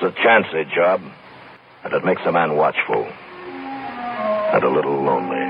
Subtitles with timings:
[0.00, 1.02] It's a chancy job,
[1.82, 5.44] and it makes a man watchful and a little lonely.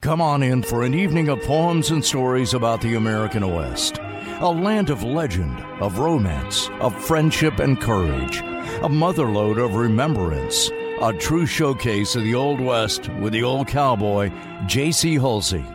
[0.00, 3.98] Come on in for an evening of poems and stories about the American West.
[4.38, 8.38] A land of legend, of romance, of friendship and courage.
[8.82, 10.70] A motherlode of remembrance.
[11.02, 14.30] A true showcase of the Old West with the old cowboy,
[14.66, 15.16] J.C.
[15.16, 15.73] Hulsey.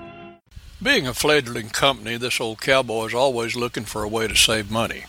[0.81, 4.71] Being a fledgling company, this old cowboy is always looking for a way to save
[4.71, 5.03] money.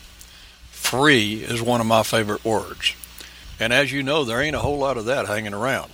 [0.73, 2.97] Free is one of my favorite words.
[3.61, 5.93] And as you know, there ain't a whole lot of that hanging around.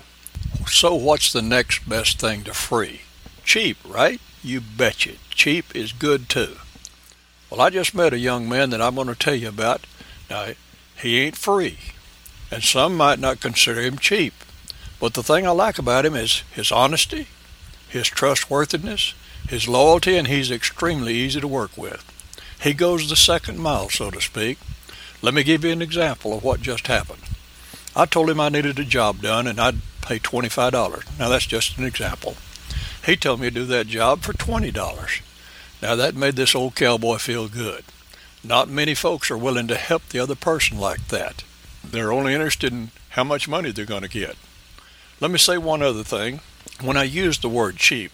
[0.66, 3.02] So what's the next best thing to free?
[3.45, 4.19] Cheap, right?
[4.43, 5.16] You betcha.
[5.29, 6.57] Cheap is good too.
[7.51, 9.87] Well, I just met a young man that I'm going to tell you about.
[10.30, 10.52] Now,
[10.97, 11.77] he ain't free,
[12.51, 14.32] and some might not consider him cheap.
[14.99, 17.27] But the thing I like about him is his honesty,
[17.91, 19.15] his trustworthiness,
[19.49, 22.05] his loyalty, and he's extremely easy to work with.
[22.61, 24.59] He goes the second mile, so to speak.
[25.23, 27.23] Let me give you an example of what just happened.
[27.95, 31.19] I told him I needed a job done and I'd pay $25.
[31.19, 32.37] Now, that's just an example.
[33.05, 35.23] He told me to do that job for $20.
[35.83, 37.85] Now that made this old cowboy feel good.
[38.43, 41.45] Not many folks are willing to help the other person like that.
[41.85, 44.37] They're only interested in how much money they're going to get.
[45.21, 46.41] Let me say one other thing.
[46.81, 48.13] When I use the word cheap,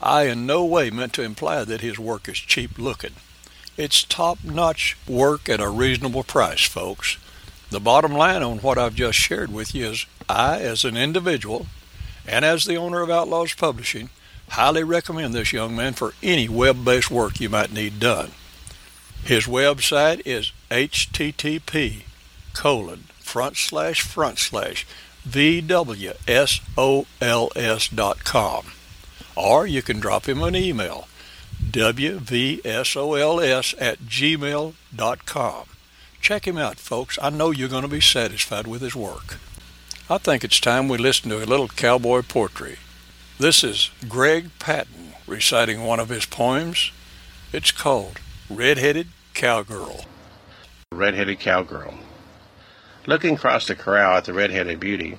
[0.00, 3.14] I in no way meant to imply that his work is cheap looking.
[3.76, 7.16] It's top notch work at a reasonable price, folks.
[7.70, 11.66] The bottom line on what I've just shared with you is I, as an individual,
[12.26, 14.10] and as the owner of Outlaws Publishing,
[14.50, 18.30] highly recommend this young man for any web-based work you might need done.
[19.24, 22.02] His website is http
[22.52, 24.86] colon front slash front slash
[25.26, 25.94] vwsols.com.
[29.36, 31.08] Or you can drop him an email,
[31.70, 32.64] wvsols
[33.80, 35.64] at gmail.com.
[36.20, 37.18] Check him out, folks.
[37.20, 39.38] I know you're going to be satisfied with his work.
[40.08, 42.76] I think it's time we listen to a little cowboy poetry.
[43.38, 46.92] This is Greg Patton reciting one of his poems.
[47.52, 50.04] It's called Red-Headed Cowgirl.
[50.92, 51.94] Red-Headed Cowgirl.
[53.06, 55.18] Looking across the corral at the red-headed beauty,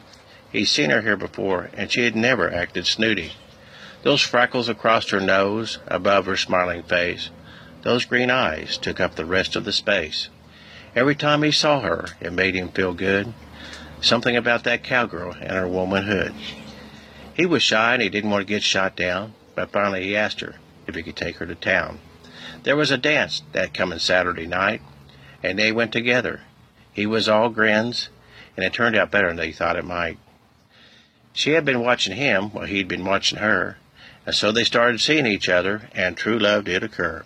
[0.52, 3.34] he'd seen her here before, and she had never acted snooty.
[4.06, 7.32] Those freckles across her nose, above her smiling face,
[7.82, 10.30] those green eyes took up the rest of the space.
[10.96, 13.34] Every time he saw her, it made him feel good.
[14.02, 16.36] Something about that cowgirl and her womanhood.
[17.34, 20.40] He was shy and he didn't want to get shot down, but finally he asked
[20.42, 21.98] her if he could take her to town.
[22.62, 24.84] There was a dance that coming Saturday night,
[25.42, 26.42] and they went together.
[26.94, 28.10] He was all grins,
[28.56, 30.20] and it turned out better than they thought it might.
[31.34, 33.78] She had been watching him while he'd been watching her,
[34.26, 37.24] and so they started seeing each other, and true love did occur.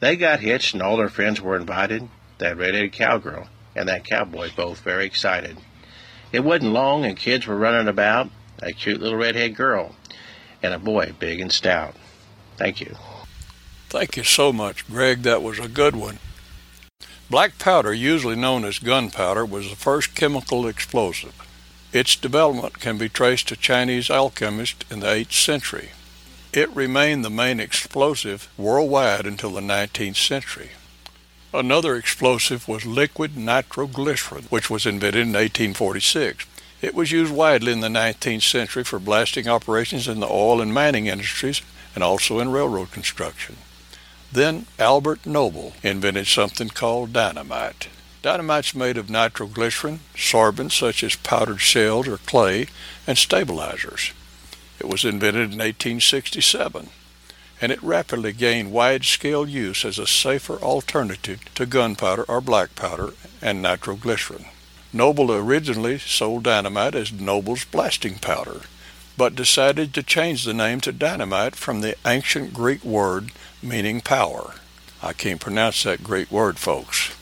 [0.00, 2.08] They got hitched, and all their friends were invited.
[2.38, 5.58] That red-headed cowgirl and that cowboy both very excited.
[6.32, 8.30] It wasn't long, and kids were running about,
[8.60, 9.94] a cute little redhead girl,
[10.62, 11.94] and a boy big and stout.
[12.56, 12.96] Thank you.
[13.88, 15.22] Thank you so much, Greg.
[15.22, 16.18] That was a good one.
[17.28, 21.34] Black powder, usually known as gunpowder, was the first chemical explosive.
[21.92, 25.90] Its development can be traced to Chinese alchemists in the 8th century.
[26.52, 30.70] It remained the main explosive worldwide until the 19th century.
[31.54, 36.44] Another explosive was liquid nitroglycerin, which was invented in 1846.
[36.82, 40.74] It was used widely in the 19th century for blasting operations in the oil and
[40.74, 41.62] mining industries
[41.94, 43.56] and also in railroad construction.
[44.30, 47.88] Then Albert Nobel invented something called dynamite.
[48.26, 52.66] Dynamite's made of nitroglycerin, sorbents such as powdered shells or clay,
[53.06, 54.10] and stabilizers.
[54.80, 56.88] It was invented in 1867
[57.60, 63.10] and it rapidly gained wide-scale use as a safer alternative to gunpowder or black powder
[63.40, 64.46] and nitroglycerin.
[64.92, 68.62] Nobel originally sold dynamite as Nobel's blasting powder,
[69.16, 73.30] but decided to change the name to dynamite from the ancient Greek word
[73.62, 74.56] meaning power.
[75.00, 77.12] I can't pronounce that Greek word, folks.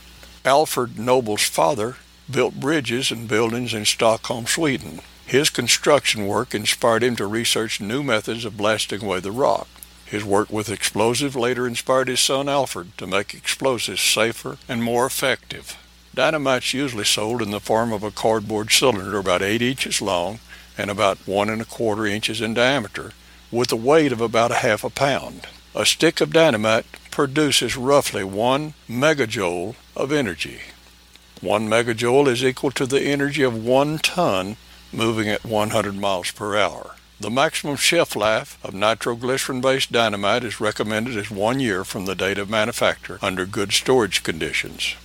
[0.47, 1.97] Alfred Nobel's father
[2.31, 5.01] built bridges and buildings in Stockholm, Sweden.
[5.25, 9.67] His construction work inspired him to research new methods of blasting away the rock.
[10.05, 15.07] His work with explosives later inspired his son Alfred to make explosives safer and more
[15.07, 15.79] effective.
[16.15, 20.41] Dynamite's usually sold in the form of a cardboard cylinder about 8 inches long
[20.77, 23.13] and about one and a quarter inches in diameter,
[23.51, 25.47] with a weight of about a half a pound.
[25.75, 30.61] A stick of dynamite produces roughly one megajoule of energy.
[31.41, 34.57] One megajoule is equal to the energy of one ton
[34.93, 36.97] moving at 100 miles per hour.
[37.21, 42.39] The maximum shelf life of nitroglycerin-based dynamite is recommended as one year from the date
[42.39, 44.97] of manufacture under good storage conditions.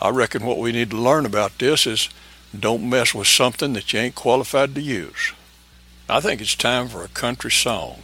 [0.00, 2.10] I reckon what we need to learn about this is
[2.58, 5.32] don't mess with something that you ain't qualified to use.
[6.08, 8.02] I think it's time for a country song.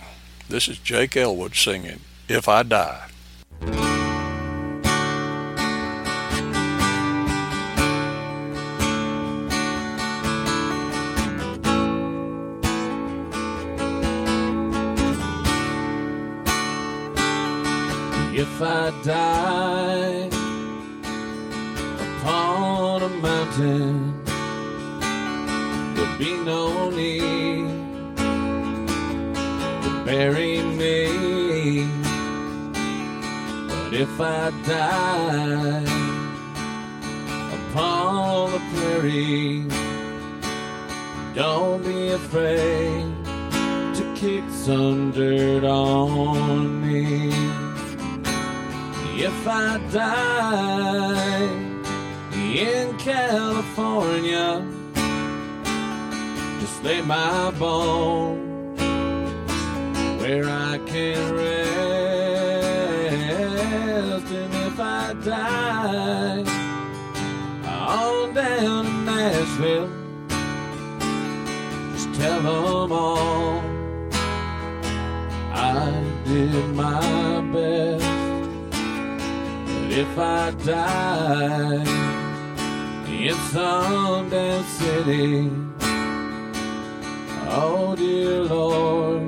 [0.49, 4.10] This is Jake Elwood singing If I Die.
[18.91, 20.29] I die
[22.19, 24.25] upon a mountain,
[25.95, 27.69] there'll be no need
[29.85, 31.87] to bury me.
[33.69, 35.85] But if I die
[37.71, 39.67] upon the prairie,
[41.37, 43.05] don't be afraid
[43.95, 47.60] to kick some dirt on me
[49.23, 51.49] if I die
[52.33, 54.65] in California,
[56.59, 58.81] just lay my bones
[60.21, 61.61] where I can rest.
[64.33, 66.45] And if I die
[67.67, 69.91] on down in Nashville,
[71.93, 73.61] just tell them all
[75.53, 75.93] I
[76.25, 77.20] did my
[80.01, 81.85] if I die
[83.07, 85.51] in Sundance City,
[87.49, 89.23] oh dear Lord,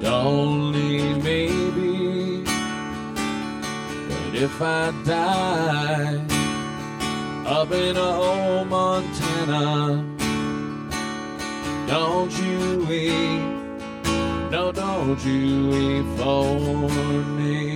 [0.00, 1.40] don't leave me
[1.76, 2.44] be.
[4.08, 6.20] But if I die
[7.46, 10.04] up in a old Montana,
[11.88, 13.42] don't you weep,
[14.52, 16.88] no, don't you weep for
[17.38, 17.73] me.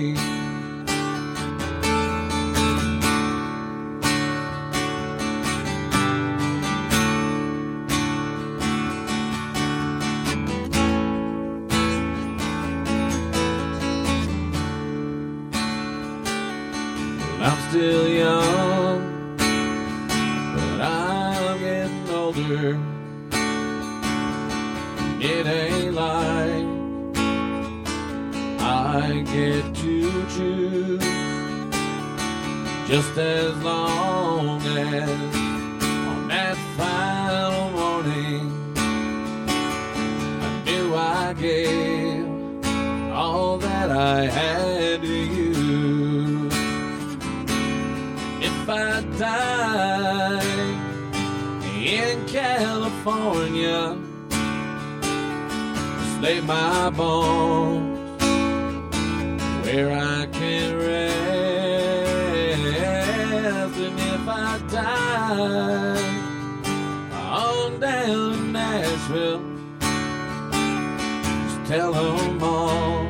[67.79, 69.41] Down in Nashville,
[69.79, 73.07] just tell them all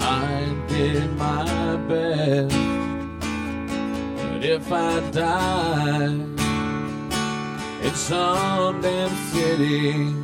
[0.00, 2.54] I did my best.
[4.16, 6.18] But if I die
[7.82, 10.14] in some damn city,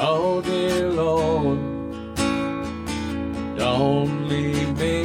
[0.00, 1.58] oh dear Lord,
[3.56, 5.04] don't leave me.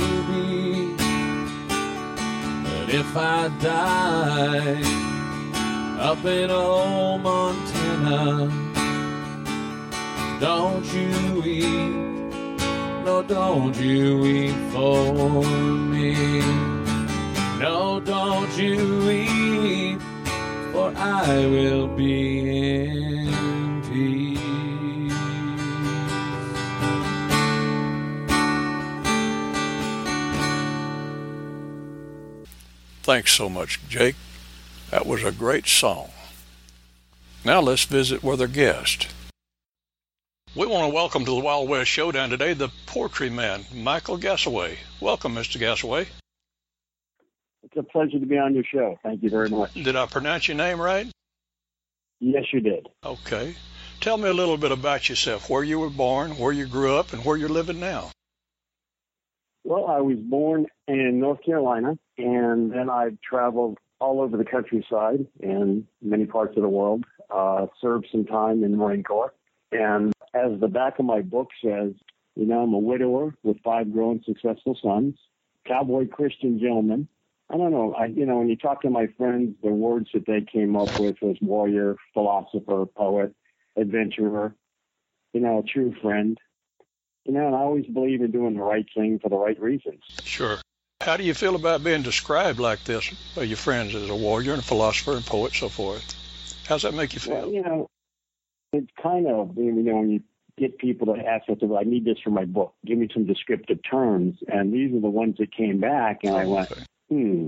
[2.64, 4.93] But if I die
[6.04, 8.52] up in old Montana,
[10.38, 12.34] don't you weep,
[13.06, 16.42] no, don't you weep for me.
[17.58, 20.02] No, don't you weep,
[20.74, 25.14] for I will be in peace.
[33.04, 34.18] Thanks so much, Jake.
[34.94, 36.12] That was a great song.
[37.44, 39.08] Now let's visit with our guest.
[40.56, 44.78] We want to welcome to the Wild West Showdown today the poetry man, Michael Gasaway.
[45.02, 45.60] Welcome, Mr.
[45.60, 46.06] Gasaway.
[47.64, 49.00] It's a pleasure to be on your show.
[49.02, 49.74] Thank you very much.
[49.74, 51.08] Did I pronounce your name right?
[52.20, 52.88] Yes, you did.
[53.04, 53.56] Okay.
[54.00, 57.14] Tell me a little bit about yourself, where you were born, where you grew up,
[57.14, 58.12] and where you're living now.
[59.64, 65.26] Well, I was born in North Carolina, and then I've traveled all over the countryside
[65.40, 67.06] in many parts of the world.
[67.34, 69.34] Uh, served some time in the Marine Corps,
[69.72, 71.94] and as the back of my book says,
[72.36, 75.16] you know, I'm a widower with five grown successful sons,
[75.66, 77.08] cowboy Christian gentleman.
[77.50, 77.94] I don't know.
[77.94, 81.00] I, you know, when you talk to my friends, the words that they came up
[81.00, 83.34] with was warrior, philosopher, poet,
[83.78, 84.54] adventurer.
[85.34, 86.38] You know, a true friend.
[87.26, 90.04] You know, and I always believe in doing the right thing for the right reasons.
[90.24, 90.58] Sure.
[91.04, 94.54] How do you feel about being described like this by your friends as a warrior
[94.54, 96.16] and a philosopher and poet, so forth?
[96.66, 97.34] How's that make you feel?
[97.34, 97.90] Well, you know,
[98.72, 100.24] it's kind of you know when you
[100.58, 102.74] get people to ask us, "I need this for my book.
[102.86, 106.46] Give me some descriptive terms," and these are the ones that came back, and I
[106.46, 106.70] went,
[107.10, 107.48] Hmm.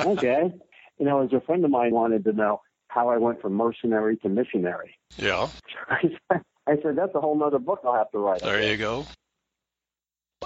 [0.00, 0.50] Okay.
[0.98, 4.16] you know, as a friend of mine wanted to know how I went from mercenary
[4.18, 4.96] to missionary.
[5.18, 5.50] Yeah,
[5.90, 8.40] I said, I said that's a whole nother book I'll have to write.
[8.40, 9.04] there you go.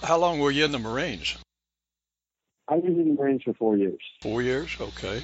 [0.03, 1.37] How long were you in the Marines?
[2.69, 4.00] I was in the Marines for four years.
[4.23, 4.76] Four years?
[4.81, 5.23] Okay.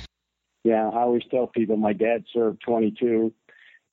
[0.64, 3.32] Yeah, I always tell people my dad served 22,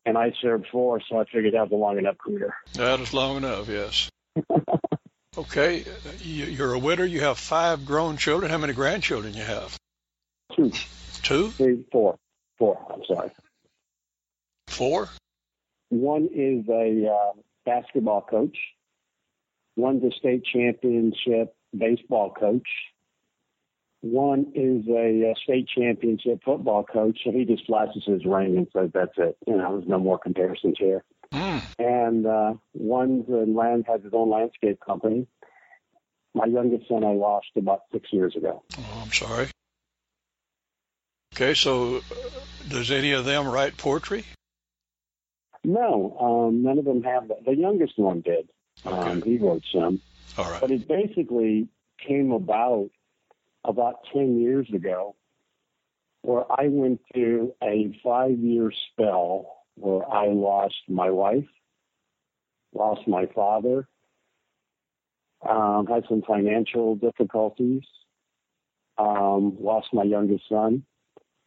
[0.05, 2.55] and I served four, so I figured that was a long enough career.
[2.73, 4.09] That is long enough, yes.
[5.37, 5.83] Okay,
[6.21, 7.03] you- you're a widow.
[7.03, 8.49] You have five grown children.
[8.49, 9.77] How many grandchildren you have?
[10.55, 10.71] Two,
[11.23, 11.49] Two?
[11.51, 12.17] three, four,
[12.57, 12.77] four.
[12.89, 13.31] I'm sorry.
[14.67, 15.09] Four?
[15.89, 17.33] One is a uh,
[17.65, 18.57] basketball coach.
[19.75, 22.67] One's a state championship baseball coach.
[24.05, 28.67] One is a, uh state championship football coach, and he just flashes his ring and
[28.71, 31.03] says, "That's it." You know, there's no more comparisons here.
[31.33, 31.57] Hmm.
[31.79, 35.25] And uh, one's a land has his own landscape company.
[36.35, 38.61] My youngest son I lost about six years ago.
[38.77, 39.47] Oh, I'm sorry.
[41.33, 42.01] Okay, so uh,
[42.69, 44.23] does any of them write poetry?
[45.63, 47.43] No, um, none of them have that.
[47.43, 48.49] The youngest one did.
[48.85, 49.99] Um, he wrote some.
[50.37, 50.61] All right.
[50.61, 51.69] But it basically
[52.07, 52.91] came about
[53.67, 55.15] about 10 years ago
[56.21, 61.47] where I went through a five year spell where I lost my wife,
[62.73, 63.87] lost my father,
[65.47, 67.83] um, had some financial difficulties,
[68.97, 70.83] um, lost my youngest son,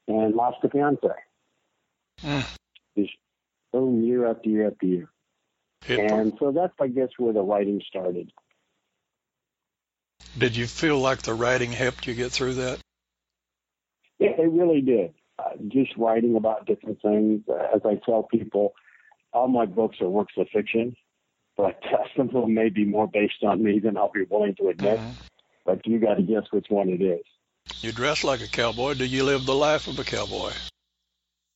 [0.07, 1.09] and lost a fiance.
[2.23, 2.47] Mm.
[2.97, 3.13] Just
[3.73, 5.11] boom, year after year after year.
[5.89, 8.31] And so that's, I guess, where the writing started.
[10.37, 12.79] Did you feel like the writing helped you get through that?
[14.19, 15.15] It, it really did.
[15.39, 17.43] Uh, just writing about different things.
[17.49, 18.75] Uh, as I tell people,
[19.33, 20.97] all my books are works of fiction,
[21.57, 24.55] but uh, some of them may be more based on me than I'll be willing
[24.57, 24.99] to admit.
[24.99, 25.15] Mhm.
[25.65, 27.25] But you got to guess which one it is.
[27.83, 28.95] You dress like a cowboy.
[28.95, 30.53] Do you live the life of a cowboy?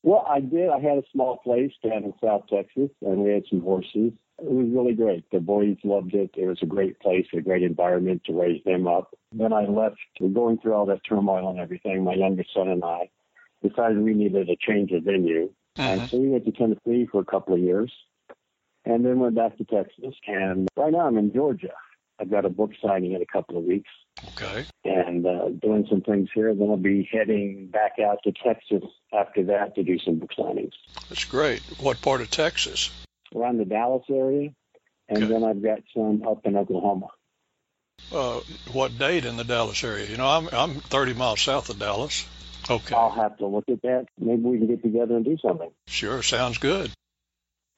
[0.03, 0.69] Well, I did.
[0.69, 4.13] I had a small place down in South Texas, and we had some horses.
[4.43, 5.25] It was really great.
[5.31, 6.31] The boys loved it.
[6.37, 9.15] It was a great place, a great environment to raise them up.
[9.31, 12.03] Then I left, going through all that turmoil and everything.
[12.03, 13.09] My youngest son and I
[13.63, 16.11] decided we needed a change of venue, and Mhm.
[16.11, 17.93] so we went to Tennessee for a couple of years,
[18.85, 20.15] and then went back to Texas.
[20.27, 21.73] And right now I'm in Georgia.
[22.19, 23.91] I've got a book signing in a couple of weeks
[24.33, 24.67] Okay.
[24.85, 26.53] and uh, doing some things here.
[26.53, 28.83] Then I'll be heading back out to Texas
[29.13, 30.75] after that to do some book signings
[31.09, 31.61] That's great.
[31.81, 32.91] What part of Texas?
[33.35, 34.51] Around the Dallas area,
[35.09, 37.09] and then I've got some up in Oklahoma.
[38.11, 38.41] Uh,
[38.73, 40.07] what date in the Dallas area?
[40.07, 42.27] You know, I'm I'm 30 miles south of Dallas.
[42.71, 42.95] Okay.
[42.95, 44.07] I'll have to look at that.
[44.19, 45.71] Maybe we can get together and do something.
[45.87, 46.23] Sure.
[46.23, 46.93] Sounds good.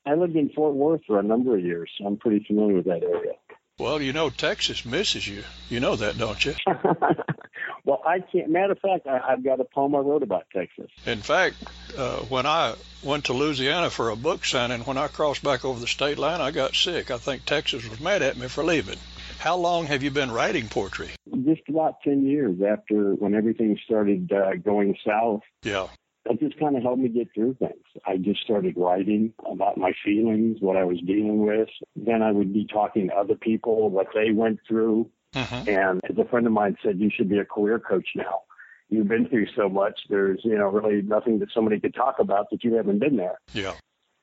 [0.06, 2.84] I lived in Fort Worth for a number of years, so I'm pretty familiar with
[2.84, 3.32] that area.
[3.78, 5.42] Well, you know, Texas misses you.
[5.68, 6.54] You know that, don't you?
[7.84, 8.48] well, I can't.
[8.48, 10.90] Matter of fact, I, I've got a poem I wrote about Texas.
[11.06, 11.56] In fact,
[11.98, 15.80] uh, when I went to Louisiana for a book signing, when I crossed back over
[15.80, 17.10] the state line, I got sick.
[17.10, 18.98] I think Texas was mad at me for leaving.
[19.40, 21.10] How long have you been writing poetry?
[21.44, 25.88] Just about ten years after when everything started uh, going south, Yeah.
[26.24, 27.84] That just kind of helped me get through things.
[28.06, 31.68] I just started writing about my feelings, what I was dealing with.
[31.96, 35.10] Then I would be talking to other people, what they went through.
[35.34, 38.42] hmm And as a friend of mine said, you should be a career coach now.
[38.88, 39.98] You've been through so much.
[40.08, 43.40] There's, you know, really nothing that somebody could talk about that you haven't been there.
[43.52, 43.74] Yeah.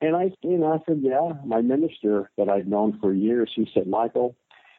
[0.01, 1.33] And I, you know, I said, yeah.
[1.45, 4.35] My minister that I've known for years, he said, Michael,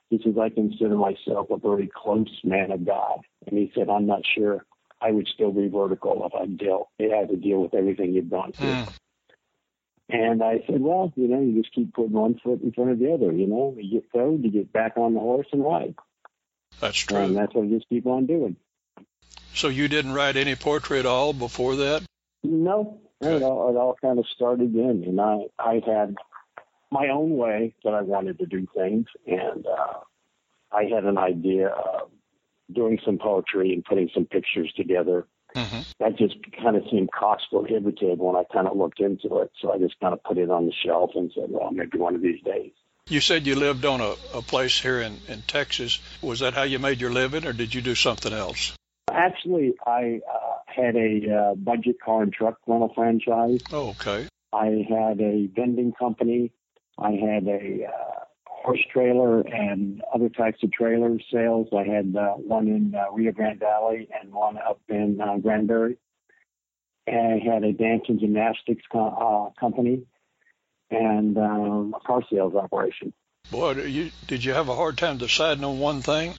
[0.09, 3.21] he says, I consider myself a very close man of God.
[3.47, 4.67] And he said, I'm not sure
[5.03, 8.31] I would still be vertical if I'm dealt, It had to deal with everything you've
[8.31, 8.69] gone through.
[8.69, 8.93] Mm.
[10.09, 12.99] And I said, well, you know, you just keep putting one foot in front of
[12.99, 15.95] the other, you know, you get towed, you get back on the horse and ride.
[16.81, 17.35] That's And true.
[17.35, 18.57] that's what I just keep on doing.
[19.55, 22.03] So you didn't write any poetry at all before that?
[22.43, 26.17] No, it all, it all kind of started then, and I I had
[26.91, 30.01] my own way that I wanted to do things, and uh,
[30.73, 32.11] I had an idea of
[32.73, 35.27] doing some poetry and putting some pictures together.
[35.55, 39.51] hmm That just kind of seemed cost prohibitive when I kind of looked into it,
[39.61, 42.15] so I just kind of put it on the shelf and said, well, maybe one
[42.15, 42.73] of these days.
[43.09, 45.99] You said you lived on a, a place here in, in Texas.
[46.23, 48.73] Was that how you made your living, or did you do something else?
[49.11, 53.61] Actually, I uh, had a uh, budget car and truck rental franchise.
[53.73, 54.29] Oh, okay.
[54.53, 56.53] I had a vending company.
[56.99, 58.22] I had a uh,
[58.65, 61.69] horse trailer and other types of trailer sales.
[61.77, 65.97] I had uh, one in uh, Rio Grande Valley and one up in uh, Granbury.
[67.07, 70.03] And I had a dance and gymnastics co- uh, company
[70.91, 73.13] and um, a car sales operation.
[73.51, 76.35] Boy, did you, did you have a hard time deciding on one thing?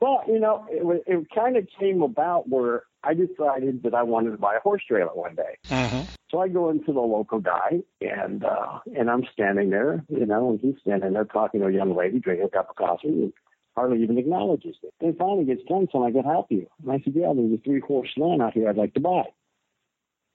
[0.00, 4.32] Well, you know, it, it kind of came about where I decided that I wanted
[4.32, 5.56] to buy a horse trailer one day.
[5.68, 6.02] Mm-hmm.
[6.30, 10.50] So I go into the local guy and uh and I'm standing there, you know,
[10.50, 13.32] and he's standing there talking to a young lady, drinking a cup of coffee and
[13.76, 14.92] hardly even acknowledges it.
[15.00, 16.66] And finally gets done, so I can help you.
[16.82, 19.24] And I said, Yeah, there's a three horse land out here I'd like to buy.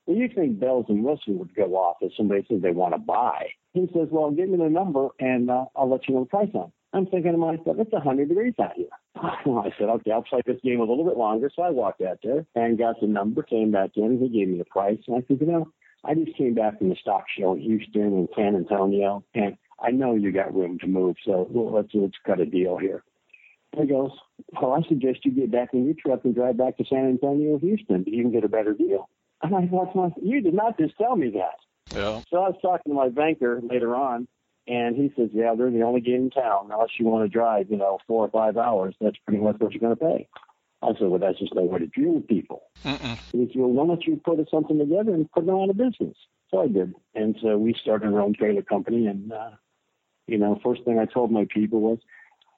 [0.06, 3.00] Well, you think bells and whistles would go off if somebody says they want to
[3.00, 3.50] buy.
[3.74, 6.50] He says, Well, give me the number and uh, I'll let you know the price
[6.54, 6.74] on it.
[6.94, 8.88] I'm thinking to myself, it's 100 degrees out here.
[9.16, 11.50] I said, okay, I'll play this game a little bit longer.
[11.56, 14.04] So I walked out there and got the number, came back in.
[14.04, 14.98] And he gave me the price.
[15.08, 15.72] And I said, you know,
[16.04, 19.92] I just came back from the stock show in Houston and San Antonio, and I
[19.92, 23.04] know you got room to move, so well, let's let's cut a deal here.
[23.78, 24.12] He goes,
[24.62, 27.52] well, I suggest you get back in your truck and drive back to San Antonio
[27.52, 28.04] or Houston.
[28.06, 29.10] You can get a better deal.
[29.42, 31.96] And I thought, myself, you did not just tell me that.
[31.96, 32.22] Yeah.
[32.30, 34.28] So I was talking to my banker later on,
[34.68, 36.70] and he says, yeah, they're the only game in town.
[36.72, 39.72] Unless you want to drive, you know, four or five hours, that's pretty much what
[39.72, 40.28] you're going to pay.
[40.84, 42.64] I said, well, that's just no way to deal with people.
[42.86, 43.20] Mm-mm.
[43.32, 46.18] He said, well, why don't you put something together and put it on a business?
[46.50, 46.94] So I did.
[47.14, 49.06] And so we started our own trailer company.
[49.06, 49.52] And, uh,
[50.28, 52.00] you know, first thing I told my people was,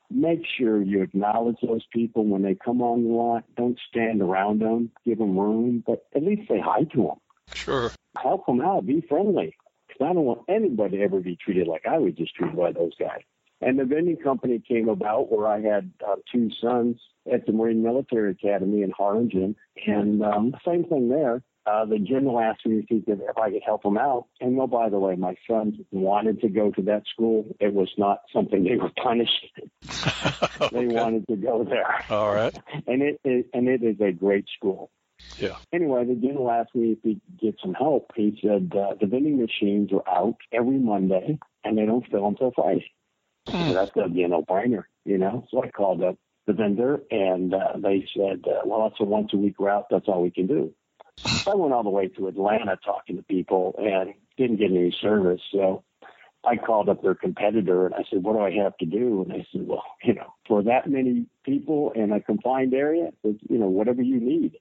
[0.09, 3.43] make sure you acknowledge those people when they come on the lot.
[3.57, 7.19] Don't stand around them, give them room, but at least say hi to them.
[7.53, 7.93] Sure.
[8.21, 9.55] Help them out, be friendly.
[9.87, 12.71] Because I don't want anybody to ever be treated like I was just treated by
[12.71, 13.21] those guys.
[13.59, 16.99] And the vending company came about where I had uh, two sons
[17.31, 19.55] at the Marine Military Academy in Harlingen.
[19.85, 21.41] And um, same thing there.
[21.65, 24.25] Uh, the general asked me if, he could, if I could help him out.
[24.41, 27.45] And oh, by the way, my sons wanted to go to that school.
[27.61, 29.47] It was not something they were punished.
[30.71, 32.03] They wanted to go there.
[32.09, 32.55] All right.
[32.87, 34.89] And it is, and it is a great school.
[35.37, 35.55] Yeah.
[35.71, 38.11] Anyway, the general asked me if he could get some help.
[38.15, 42.51] He said uh, the vending machines are out every Monday and they don't fill until
[42.55, 42.91] Friday.
[43.47, 43.69] Hmm.
[43.69, 45.45] So that's going to be a no-brainer, you know.
[45.51, 49.31] So I called up the vendor and uh, they said, uh, well, that's a once
[49.33, 49.87] a week route.
[49.89, 50.73] That's all we can do.
[51.45, 54.95] So I went all the way to Atlanta talking to people and didn't get any
[55.01, 55.41] service.
[55.51, 55.83] So
[56.45, 59.21] I called up their competitor and I said, what do I have to do?
[59.21, 63.57] And they said, well, you know, for that many people in a confined area, you
[63.57, 64.57] know, whatever you need.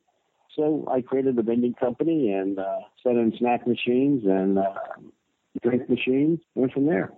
[0.57, 4.75] So I created a vending company and uh, set in snack machines and uh,
[5.63, 6.41] drink machines.
[6.55, 7.13] Went from there.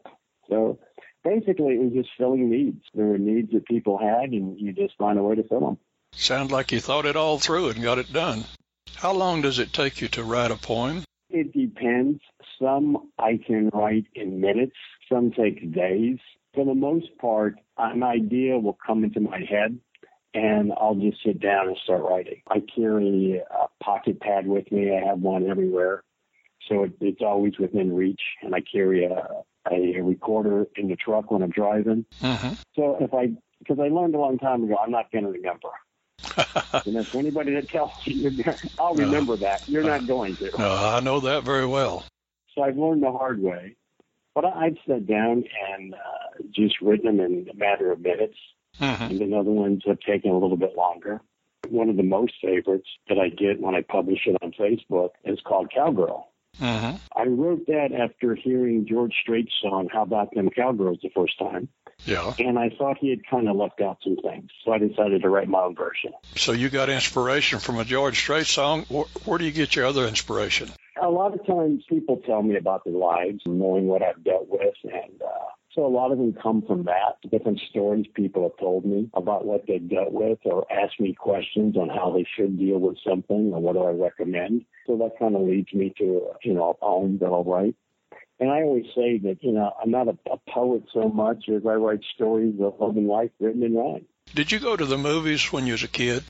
[0.49, 0.79] So
[1.25, 2.85] basically, it was just filling needs.
[2.95, 5.79] There were needs that people had, and you just find a way to fill them.
[6.13, 8.45] Sounds like you thought it all through and got it done.
[8.95, 11.05] How long does it take you to write a poem?
[11.31, 12.21] It depends.
[12.61, 14.77] Some I can write in minutes.
[15.13, 16.19] Some take days.
[16.55, 19.81] For the most part, an idea will come into my head
[20.35, 22.43] and I'll just sit down and start writing.
[22.49, 24.95] I carry a pocket pad with me.
[24.95, 26.03] I have one everywhere.
[26.69, 28.21] So it, it's always within reach.
[28.43, 29.29] And I carry a,
[29.71, 32.05] a recorder in the truck when I'm driving.
[32.23, 32.55] Mm-hmm.
[32.77, 35.69] So if I, because I learned a long time ago, I'm not going to remember.
[36.87, 38.31] And if anybody that tells you,
[38.79, 39.63] I'll remember that.
[39.67, 40.51] You're not going to.
[40.59, 42.05] no, I know that very well.
[42.55, 43.77] So I've learned the hard way.
[44.35, 48.37] But I've sat down and uh, just written them in a matter of minutes,
[48.81, 49.05] Mm-hmm.
[49.05, 51.21] and then other ones have taken a little bit longer.
[51.69, 55.39] One of the most favorites that I get when I publish it on Facebook is
[55.47, 56.29] called Cowgirl.
[56.61, 56.97] Mm-hmm.
[57.17, 61.69] I wrote that after hearing George Strait's song "How About Them Cowgirls" the first time,
[62.07, 62.33] Yeah.
[62.39, 65.29] and I thought he had kind of left out some things, so I decided to
[65.29, 66.13] write my own version.
[66.37, 68.85] So you got inspiration from a George Strait song.
[68.89, 70.71] Where, where do you get your other inspiration?
[71.03, 74.75] a lot of times people tell me about their lives, knowing what I've dealt with,
[74.85, 75.29] and uh,
[75.75, 77.19] so a lot of them come from that.
[77.31, 81.77] Different stories people have told me about what they've dealt with, or asked me questions
[81.77, 84.65] on how they should deal with something, or what do I recommend.
[84.87, 87.75] So that kind of leads me to you know a poem that I'll write.
[88.41, 91.63] And I always say that you know I'm not a, a poet so much as
[91.67, 94.07] I write stories of love and life written in rhyme.
[94.35, 96.25] Did you go to the movies when you was a kid?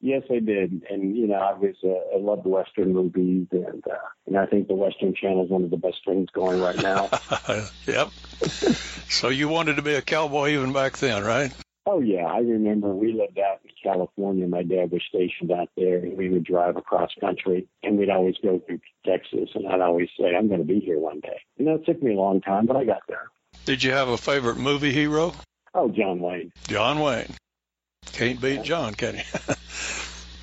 [0.00, 3.96] Yes, I did, and you know, I was uh, I loved Western movies, and uh,
[4.26, 7.10] and I think the Western Channel is one of the best things going right now.
[7.86, 8.10] yep.
[9.08, 11.52] so you wanted to be a cowboy even back then, right?
[11.88, 14.46] oh yeah, I remember we lived out in California.
[14.46, 18.36] My dad was stationed out there, and we would drive across country, and we'd always
[18.42, 21.64] go through Texas, and I'd always say, "I'm going to be here one day." You
[21.64, 23.30] know, it took me a long time, but I got there.
[23.64, 25.32] Did you have a favorite movie hero?
[25.74, 26.52] Oh, John Wayne.
[26.68, 27.34] John Wayne.
[28.18, 29.22] Can't beat John, can you?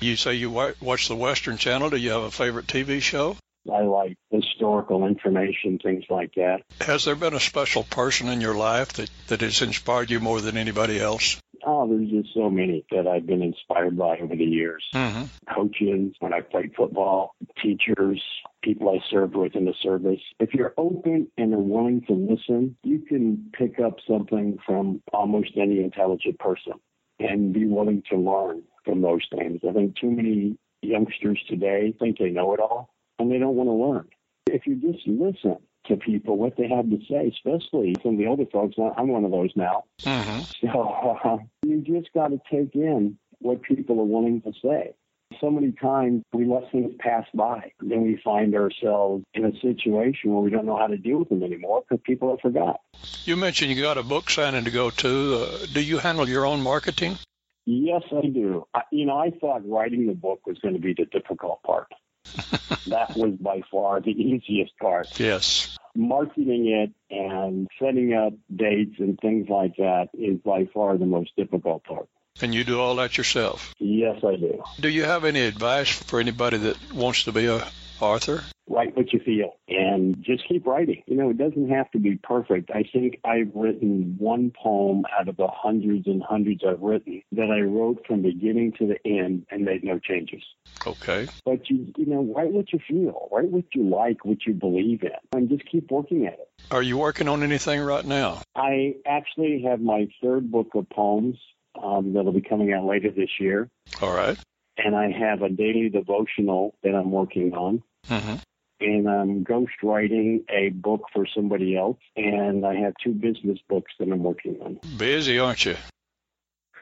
[0.00, 1.90] you say you wa- watch the Western Channel.
[1.90, 3.36] Do you have a favorite TV show?
[3.70, 6.62] I like historical information, things like that.
[6.80, 10.40] Has there been a special person in your life that, that has inspired you more
[10.40, 11.38] than anybody else?
[11.66, 14.82] Oh, there's just so many that I've been inspired by over the years.
[14.94, 15.24] Mm-hmm.
[15.54, 18.22] Coaches, when I played football, teachers,
[18.62, 20.20] people I served with in the service.
[20.40, 25.50] If you're open and are willing to listen, you can pick up something from almost
[25.58, 26.72] any intelligent person
[27.18, 29.60] and be willing to learn from those things.
[29.68, 33.68] I think too many youngsters today think they know it all and they don't want
[33.68, 34.08] to learn.
[34.46, 38.26] If you just listen to people, what they have to say, especially some of the
[38.26, 39.84] older folks, I'm one of those now.
[40.02, 40.66] Mm-hmm.
[40.66, 44.94] So uh, you just got to take in what people are willing to say.
[45.40, 47.72] So many times we let things pass by.
[47.80, 51.28] Then we find ourselves in a situation where we don't know how to deal with
[51.28, 52.80] them anymore because people have forgot.
[53.24, 55.34] You mentioned you got a book signing to go to.
[55.34, 57.18] Uh, do you handle your own marketing?
[57.66, 58.66] Yes, I do.
[58.72, 61.88] I, you know, I thought writing the book was going to be the difficult part.
[62.86, 65.08] that was by far the easiest part.
[65.18, 65.76] Yes.
[65.94, 71.34] Marketing it and setting up dates and things like that is by far the most
[71.36, 72.08] difficult part.
[72.42, 73.74] And you do all that yourself?
[73.78, 74.62] Yes, I do.
[74.80, 77.66] Do you have any advice for anybody that wants to be a
[78.00, 78.44] author?
[78.68, 81.02] Write what you feel and just keep writing.
[81.06, 82.70] You know, it doesn't have to be perfect.
[82.70, 87.50] I think I've written one poem out of the hundreds and hundreds I've written that
[87.50, 90.42] I wrote from beginning to the end and made no changes.
[90.86, 91.28] Okay.
[91.44, 95.02] But you, you know, write what you feel, write what you like, what you believe
[95.02, 96.50] in, and just keep working at it.
[96.70, 98.42] Are you working on anything right now?
[98.56, 101.36] I actually have my third book of poems
[101.82, 103.68] um, that'll be coming out later this year.
[104.00, 104.38] All right.
[104.78, 107.82] And I have a daily devotional that I'm working on.
[108.08, 108.36] Mm-hmm.
[108.78, 111.98] And I'm ghostwriting a book for somebody else.
[112.14, 114.78] And I have two business books that I'm working on.
[114.98, 115.76] Busy, aren't you?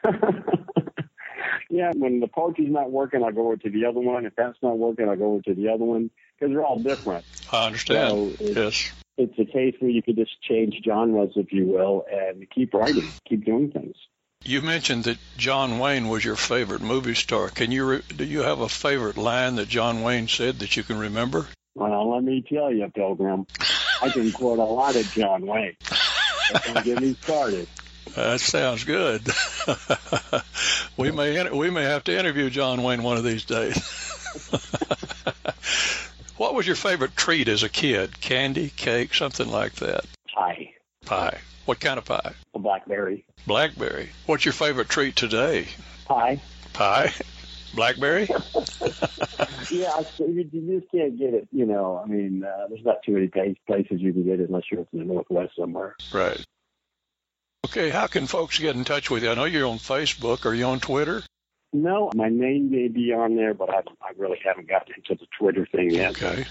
[1.69, 4.25] yeah, when the poetry's not working, I'll go over to the other one.
[4.25, 7.25] If that's not working, I'll go over to the other one because they're all different.
[7.51, 8.09] I understand.
[8.09, 8.91] So it's, yes.
[9.17, 13.07] It's a case where you could just change genres, if you will, and keep writing,
[13.27, 13.95] keep doing things.
[14.47, 17.49] You mentioned that John Wayne was your favorite movie star.
[17.49, 20.83] Can you re- do you have a favorite line that John Wayne said that you
[20.83, 21.47] can remember?
[21.73, 23.47] Well, let me tell you, Pilgrim,
[24.03, 25.75] I can quote a lot of John Wayne.
[26.63, 27.67] Don't get me started.
[28.15, 29.27] That sounds good.
[30.97, 33.77] we may we may have to interview John Wayne one of these days.
[36.37, 38.21] what was your favorite treat as a kid?
[38.21, 40.05] Candy, cake, something like that?
[40.35, 40.73] Pie.
[41.03, 41.39] Pie.
[41.65, 42.33] What kind of pie?
[42.53, 43.25] A blackberry.
[43.47, 44.09] Blackberry.
[44.27, 45.67] What's your favorite treat today?
[46.05, 46.39] Pie.
[46.73, 47.11] Pie.
[47.73, 48.27] Blackberry.
[49.71, 51.47] yeah, you, you just can't get it.
[51.51, 53.27] You know, I mean, uh, there's not too many
[53.67, 55.95] places you can get it unless you're up in the Northwest somewhere.
[56.13, 56.43] Right.
[57.65, 59.31] Okay, how can folks get in touch with you?
[59.31, 60.45] I know you're on Facebook.
[60.45, 61.23] Are you on Twitter?
[61.73, 65.27] No, my name may be on there, but I, I really haven't gotten into the
[65.37, 66.11] Twitter thing yet.
[66.11, 66.45] Okay.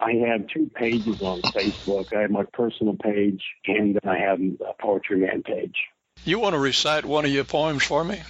[0.00, 2.06] I have two pages on Facebook.
[2.16, 5.76] I have my personal page, and then I have a Poetry Man page.
[6.24, 8.20] You want to recite one of your poems for me?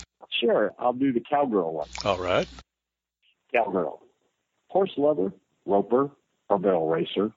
[0.40, 1.88] Sure, I'll do the cowgirl one.
[2.04, 2.48] All right.
[3.54, 4.00] Cowgirl.
[4.68, 5.32] Horse lover,
[5.64, 6.10] roper,
[6.48, 7.32] or barrel racer.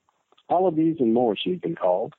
[0.48, 2.14] All of these and more she's been called.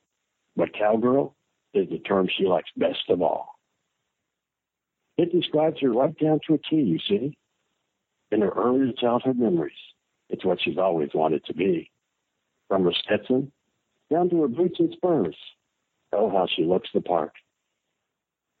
[0.56, 1.34] But cowgirl
[1.74, 3.58] is the term she likes best of all.
[5.18, 7.36] It describes her right down to a T, you see.
[8.30, 9.72] In her early childhood memories,
[10.28, 11.90] it's what she's always wanted to be.
[12.68, 13.52] From her Stetson
[14.10, 15.36] down to her boots and spurs.
[16.12, 17.32] Oh, how she looks the part.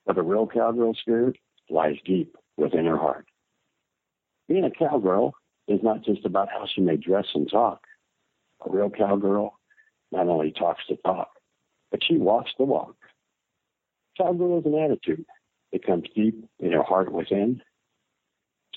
[0.04, 1.36] But the real cowgirl spirit
[1.70, 3.26] lies deep within her heart.
[4.48, 5.34] Being a cowgirl
[5.68, 7.84] is not just about how she may dress and talk.
[8.64, 9.58] A real cowgirl
[10.12, 11.30] not only talks the talk,
[11.90, 12.94] but she walks the walk.
[14.16, 15.26] Cowgirl is an attitude.
[15.72, 17.60] It comes deep in her heart within.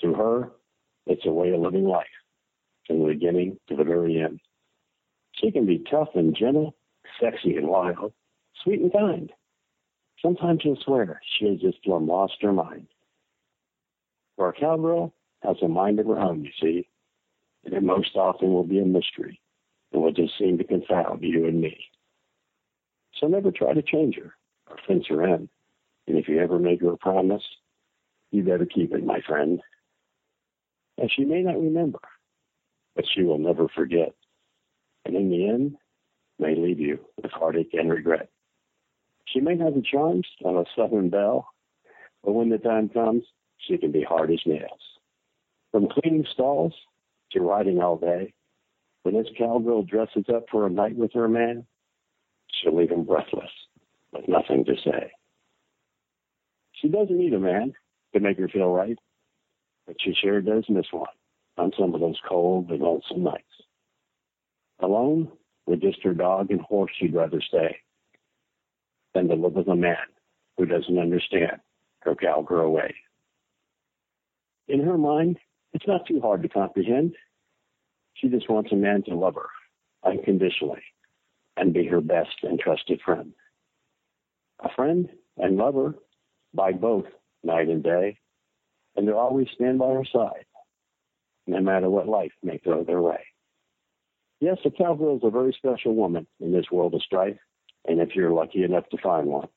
[0.02, 0.50] To her,
[1.06, 2.06] it's a way of living life,
[2.86, 4.40] from the beginning to the very end.
[5.40, 6.74] She can be tough and gentle,
[7.20, 8.12] sexy and wild,
[8.62, 9.32] sweet and kind.
[10.20, 12.88] Sometimes you'll swear she has just lost her mind.
[14.36, 16.88] For a cowgirl has a mind of her own, you see,
[17.64, 19.40] and it most often will be a mystery
[19.92, 21.86] and will just seem to confound you and me.
[23.18, 24.34] So never try to change her
[24.68, 25.48] or fence her in.
[26.06, 27.42] And if you ever make her a promise,
[28.30, 29.60] you better keep it, my friend.
[30.98, 32.00] And she may not remember,
[32.94, 34.14] but she will never forget.
[35.04, 35.76] And in the end,
[36.38, 38.28] may leave you with heartache and regret.
[39.26, 41.48] She may have the charms of a southern belle,
[42.24, 43.24] but when the time comes,
[43.58, 44.80] she can be hard as nails.
[45.70, 46.74] From cleaning stalls
[47.32, 48.32] to riding all day,
[49.02, 51.66] when this cowgirl dresses up for a night with her man,
[52.52, 53.50] she'll leave him breathless,
[54.12, 55.12] with nothing to say.
[56.72, 57.74] She doesn't need a man,
[58.12, 58.98] to make her feel right,
[59.86, 61.06] but she sure does miss one
[61.56, 63.44] on some of those cold and lonesome nights.
[64.82, 65.30] Alone
[65.66, 67.76] with just her dog and horse, she'd rather stay
[69.14, 69.96] than to live with a man
[70.56, 71.60] who doesn't understand
[72.00, 72.94] her cowgirl way.
[74.68, 75.38] In her mind,
[75.72, 77.14] it's not too hard to comprehend.
[78.14, 79.48] She just wants a man to love her
[80.04, 80.82] unconditionally
[81.56, 83.32] and be her best and trusted friend.
[84.60, 85.94] A friend and lover
[86.54, 87.06] by both
[87.42, 88.18] night and day,
[88.96, 90.46] and they'll always stand by her side,
[91.46, 93.20] no matter what life may throw their way.
[94.40, 97.36] Yes, a cowgirl is a very special woman in this world of strife,
[97.86, 99.48] and if you're lucky enough to find one,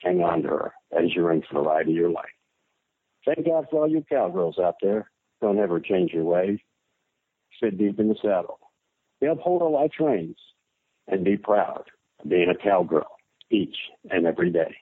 [0.00, 2.24] hang on to her as you're in for the ride of your life.
[3.26, 5.10] Thank God for all you cowgirls out there.
[5.40, 6.58] Don't ever change your ways.
[7.62, 8.58] Sit deep in the saddle.
[9.20, 10.38] They uphold our life reins
[11.06, 11.84] and be proud
[12.20, 13.06] of being a cowgirl
[13.50, 13.76] each
[14.10, 14.76] and every day.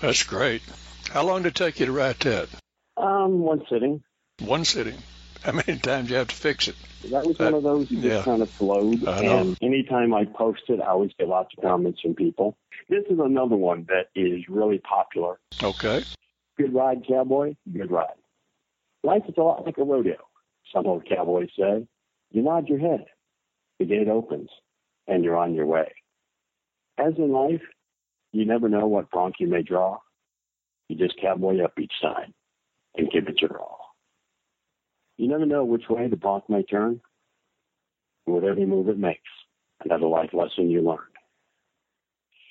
[0.00, 0.62] That's great.
[1.10, 2.48] How long did it take you to write that?
[2.96, 4.02] Um, one sitting.
[4.40, 4.98] One sitting.
[5.44, 6.76] How many times you have to fix it?
[7.10, 8.10] That was one of those that yeah.
[8.10, 9.02] just kind of flowed.
[9.02, 12.56] And anytime I post it, I always get lots of comments from people.
[12.88, 15.40] This is another one that is really popular.
[15.60, 16.04] Okay.
[16.56, 17.56] Good ride, cowboy.
[17.72, 18.14] Good ride.
[19.02, 20.18] Life is a lot like a rodeo.
[20.72, 21.88] Some old cowboys say.
[22.30, 23.06] You nod your head.
[23.80, 24.48] The gate opens,
[25.08, 25.92] and you're on your way.
[26.98, 27.62] As in life,
[28.30, 29.98] you never know what bronc you may draw.
[30.88, 32.32] You just cowboy up each time
[32.96, 33.81] and give it your all.
[35.16, 37.00] You never know which way the bronc may turn.
[38.26, 39.20] With every move it makes,
[39.84, 40.98] another life lesson you learn.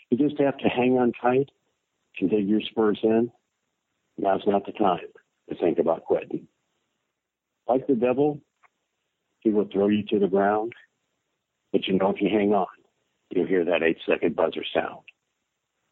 [0.09, 1.49] You just have to hang on tight
[2.19, 3.31] and dig your spurs in.
[4.17, 5.07] Now's not the time
[5.49, 6.47] to think about quitting.
[7.67, 8.41] Like the devil,
[9.39, 10.73] he will throw you to the ground,
[11.71, 12.67] but you know if you hang on,
[13.29, 14.99] you'll hear that eight second buzzer sound.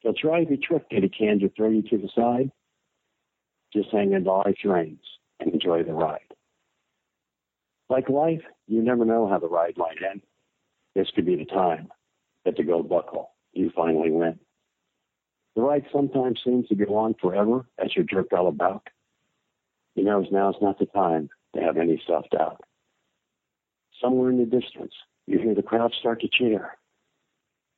[0.02, 2.52] He'll try every trick that he can to throw you to the side.
[3.74, 5.04] Just hang in the life's reins
[5.40, 6.20] and enjoy the ride.
[7.90, 10.22] Like life, you never know how the ride might end.
[10.96, 11.90] This could be the time
[12.46, 14.40] that the gold buckle you finally win.
[15.56, 18.88] The ride sometimes seems to go on forever as you're jerked all about.
[19.96, 22.62] You know, is not the time to have any self doubt.
[24.02, 24.94] Somewhere in the distance,
[25.26, 26.78] you hear the crowd start to cheer.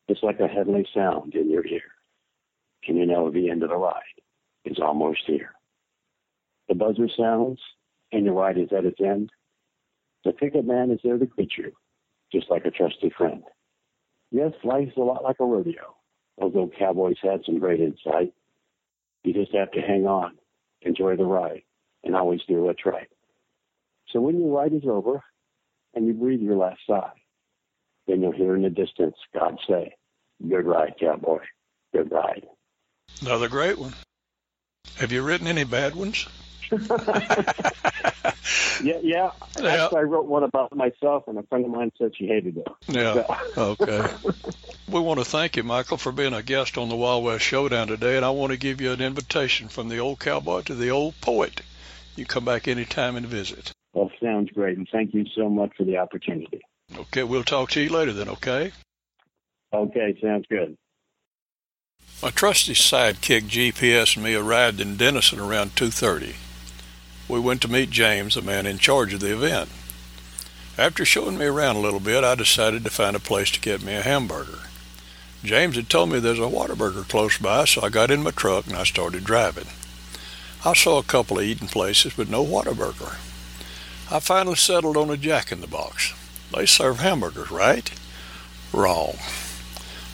[0.08, 1.82] It's like a heavenly sound in your ear.
[2.84, 4.02] Can you know the end of the ride
[4.65, 5.54] is almost here.
[6.67, 7.60] The buzzer sounds,
[8.12, 9.32] and your ride is at its end.
[10.23, 11.71] The pickup man is there to greet you,
[12.31, 13.43] just like a trusty friend.
[14.31, 15.95] Yes, life's a lot like a rodeo.
[16.38, 18.34] Old cowboys had some great insight.
[19.23, 20.38] You just have to hang on,
[20.81, 21.63] enjoy the ride,
[22.03, 23.10] and always do what's right.
[24.12, 25.23] So when your ride is over
[25.93, 27.12] and you breathe your last sigh,
[28.07, 29.95] then you'll hear in the distance God say,
[30.47, 31.39] Good ride, cowboy.
[31.93, 32.47] Good ride.
[33.21, 33.93] Another great one.
[34.97, 36.27] Have you written any bad ones?
[38.84, 39.31] Yeah, yeah.
[39.60, 39.67] Yeah.
[39.67, 42.67] Actually, I wrote one about myself, and a friend of mine said she hated it.
[42.88, 43.23] Yeah.
[43.57, 44.07] Okay.
[44.89, 47.88] We want to thank you, Michael, for being a guest on the Wild West Showdown
[47.88, 50.89] today, and I want to give you an invitation from the old cowboy to the
[50.89, 51.62] old poet.
[52.17, 53.71] You come back anytime and visit.
[53.93, 56.60] Well, sounds great, and thank you so much for the opportunity.
[56.97, 58.73] Okay, we'll talk to you later then, okay?
[59.71, 60.75] Okay, sounds good.
[62.21, 66.36] My trusty sidekick GPS and me arrived in Denison around 2:30.
[67.32, 69.70] We went to meet James, the man in charge of the event.
[70.78, 73.82] After showing me around a little bit, I decided to find a place to get
[73.82, 74.63] me a hamburger.
[75.41, 78.67] James had told me there's a Whataburger close by, so I got in my truck
[78.67, 79.67] and I started driving.
[80.65, 83.15] I saw a couple of eating places, but no Whataburger.
[84.13, 86.13] I finally settled on a Jack in the Box.
[86.54, 87.89] They serve hamburgers, right?
[88.74, 89.15] Wrong.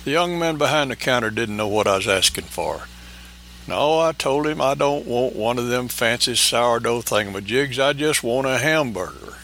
[0.06, 2.84] The young man behind the counter didn't know what I was asking for.
[3.68, 7.78] No, I told him I don't want one of them fancy sourdough thingamajigs.
[7.78, 9.36] I just want a hamburger.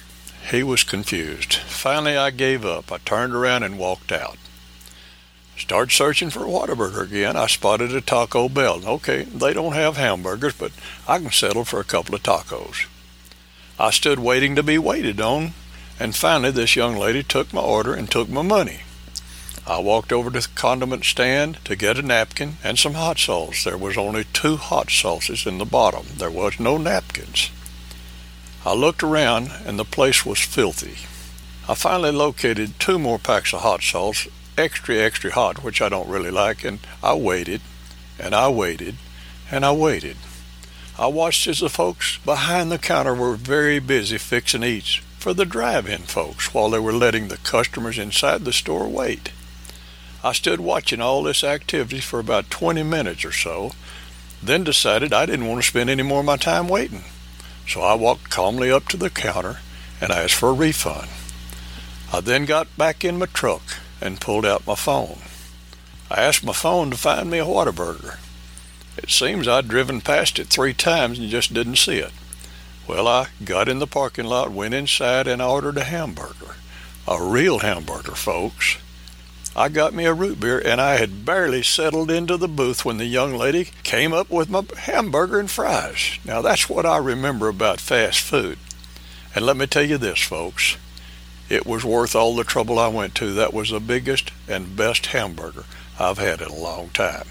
[0.50, 1.56] He was confused.
[1.56, 2.90] Finally, I gave up.
[2.92, 4.38] I turned around and walked out.
[5.58, 7.36] Started searching for a Whataburger again.
[7.36, 8.86] I spotted a Taco Bell.
[8.86, 10.72] Okay, they don't have hamburgers, but
[11.08, 12.88] I can settle for a couple of tacos.
[13.78, 15.54] I stood waiting to be waited on,
[16.00, 18.83] and finally this young lady took my order and took my money.
[19.66, 23.64] I walked over to the condiment stand to get a napkin and some hot sauce.
[23.64, 26.06] There was only two hot sauces in the bottom.
[26.18, 27.50] There was no napkins.
[28.66, 30.98] I looked around and the place was filthy.
[31.70, 36.10] I finally located two more packs of hot sauce, extra, extra hot, which I don't
[36.10, 37.62] really like, and I waited,
[38.20, 38.98] and I waited,
[39.50, 40.18] and I waited.
[41.00, 45.46] I watched as the folks behind the counter were very busy fixing eats for the
[45.46, 49.32] drive-in folks while they were letting the customers inside the store wait.
[50.24, 53.72] I stood watching all this activity for about 20 minutes or so.
[54.42, 57.04] then decided I didn't want to spend any more of my time waiting.
[57.68, 59.60] So I walked calmly up to the counter
[60.02, 61.10] and asked for a refund.
[62.12, 63.64] I then got back in my truck
[64.02, 65.20] and pulled out my phone.
[66.10, 68.18] I asked my phone to find me a Whataburger.
[68.98, 72.12] It seems I'd driven past it three times and just didn't see it.
[72.88, 76.56] Well, I got in the parking lot, went inside, and ordered a hamburger.
[77.08, 78.78] A real hamburger, folks.
[79.56, 82.98] I got me a root beer, and I had barely settled into the booth when
[82.98, 86.18] the young lady came up with my hamburger and fries.
[86.26, 88.58] Now, that's what I remember about fast food.
[89.36, 90.78] And let me tell you this, folks.
[91.50, 93.32] It was worth all the trouble I went to.
[93.34, 95.66] That was the biggest and best hamburger
[96.00, 97.28] I've had in a long time.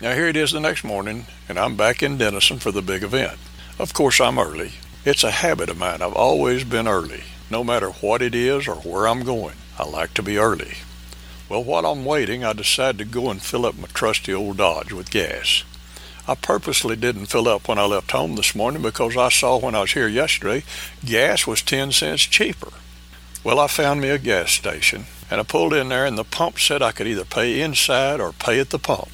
[0.00, 3.02] Now, here it is the next morning, and I'm back in Denison for the big
[3.02, 3.38] event.
[3.78, 4.72] Of course, I'm early.
[5.04, 6.00] It's a habit of mine.
[6.00, 9.56] I've always been early, no matter what it is or where I'm going.
[9.78, 10.74] I like to be early.
[11.48, 14.92] Well, while I'm waiting, I decide to go and fill up my trusty old Dodge
[14.92, 15.64] with gas.
[16.26, 19.74] I purposely didn't fill up when I left home this morning because I saw when
[19.74, 20.64] I was here yesterday
[21.04, 22.72] gas was 10 cents cheaper.
[23.44, 26.58] Well, I found me a gas station and I pulled in there and the pump
[26.58, 29.08] said I could either pay inside or pay at the pump.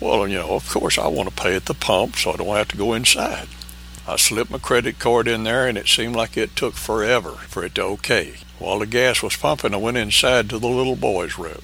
[0.00, 2.56] Well, you know, of course I want to pay at the pump so I don't
[2.56, 3.48] have to go inside.
[4.06, 7.64] I slipped my credit card in there and it seemed like it took forever for
[7.64, 8.34] it to okay.
[8.62, 11.62] While the gas was pumping, I went inside to the little boy's room.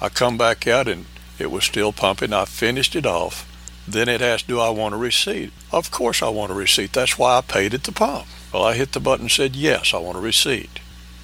[0.00, 1.06] I come back out and
[1.38, 2.32] it was still pumping.
[2.32, 3.48] I finished it off.
[3.86, 5.52] Then it asked, Do I want a receipt?
[5.70, 6.92] Of course I want a receipt.
[6.92, 8.26] That's why I paid at the pump.
[8.52, 10.80] Well, I hit the button and said, Yes, I want a receipt.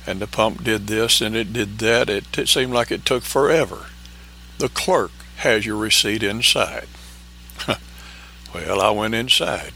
[0.07, 2.09] And the pump did this and it did that.
[2.09, 3.87] It, it seemed like it took forever.
[4.59, 6.87] The clerk has your receipt inside.
[8.55, 9.73] well, I went inside.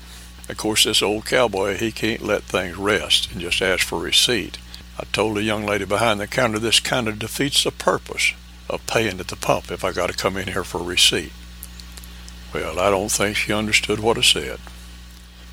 [0.49, 4.59] Of course, this old cowboy, he can't let things rest and just ask for receipt.
[4.99, 8.33] I told the young lady behind the counter this kind of defeats the purpose
[8.71, 11.33] of paying at the pump if I got to come in here for a receipt.
[12.53, 14.61] Well, I don't think she understood what I said.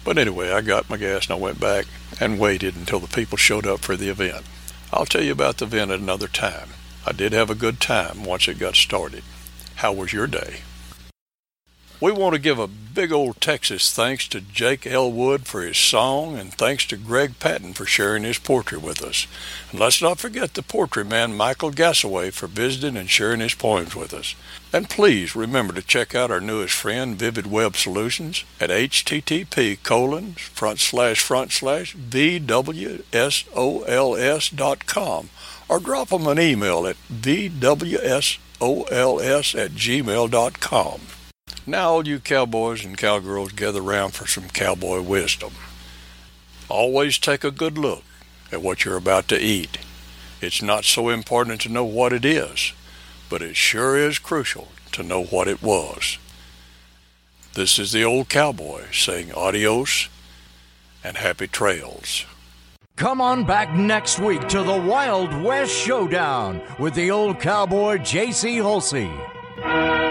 [0.03, 1.85] But anyway, I got my gas and I went back
[2.19, 4.45] and waited until the people showed up for the event.
[4.93, 6.69] I'll tell you about the event at another time.
[7.05, 9.23] I did have a good time once it got started.
[9.75, 10.61] How was your day?
[12.01, 16.35] We want to give a big old Texas thanks to Jake Elwood for his song
[16.35, 19.27] and thanks to Greg Patton for sharing his poetry with us.
[19.69, 23.95] And let's not forget the poetry man Michael Gasaway for visiting and sharing his poems
[23.95, 24.33] with us.
[24.73, 30.33] And please remember to check out our newest friend, Vivid Web Solutions, at http colon
[30.33, 33.05] front slash front slash vwsols
[34.55, 35.29] dot com
[35.69, 41.01] or drop them an email at vwsols at gmail.com.
[41.65, 45.53] Now, all you cowboys and cowgirls gather round for some cowboy wisdom.
[46.69, 48.03] Always take a good look
[48.51, 49.77] at what you're about to eat.
[50.41, 52.73] It's not so important to know what it is,
[53.29, 56.17] but it sure is crucial to know what it was.
[57.53, 60.09] This is the old cowboy saying adios
[61.03, 62.25] and happy trails.
[62.95, 68.57] Come on back next week to the Wild West Showdown with the old cowboy J.C.
[68.57, 70.10] Hulsey.